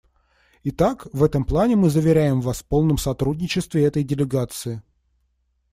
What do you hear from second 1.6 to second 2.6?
мы заверяем